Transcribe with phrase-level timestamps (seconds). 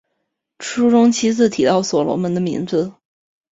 [0.59, 2.91] 书中七次提到所罗门的名字。